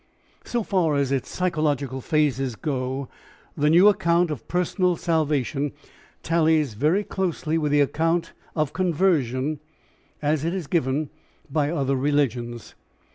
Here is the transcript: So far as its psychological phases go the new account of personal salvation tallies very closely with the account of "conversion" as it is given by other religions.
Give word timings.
So 0.45 0.63
far 0.63 0.95
as 0.95 1.11
its 1.11 1.29
psychological 1.29 2.01
phases 2.01 2.55
go 2.55 3.07
the 3.55 3.69
new 3.69 3.87
account 3.87 4.31
of 4.31 4.47
personal 4.47 4.95
salvation 4.95 5.73
tallies 6.23 6.73
very 6.73 7.03
closely 7.03 7.55
with 7.55 7.71
the 7.71 7.81
account 7.81 8.33
of 8.55 8.73
"conversion" 8.73 9.59
as 10.19 10.43
it 10.43 10.55
is 10.55 10.65
given 10.65 11.11
by 11.51 11.69
other 11.69 11.95
religions. 11.95 12.73